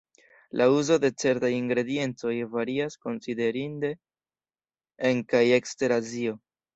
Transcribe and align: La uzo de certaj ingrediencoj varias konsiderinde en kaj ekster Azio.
La 0.59 0.65
uzo 0.75 0.95
de 1.01 1.09
certaj 1.23 1.49
ingrediencoj 1.57 2.33
varias 2.55 2.95
konsiderinde 3.07 3.91
en 5.11 5.21
kaj 5.35 5.43
ekster 5.59 5.95
Azio. 5.99 6.35